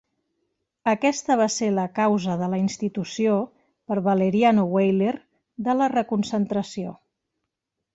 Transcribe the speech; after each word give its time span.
Aquesta 0.93 1.37
va 1.41 1.47
ser 1.55 1.69
la 1.73 1.83
causa 1.99 2.39
de 2.41 2.49
la 2.55 2.61
institució, 2.63 3.37
per 3.93 4.01
Valeriano 4.11 4.67
Weyler, 4.75 5.17
de 5.71 5.81
la 5.83 5.95
reconcentració. 5.99 7.01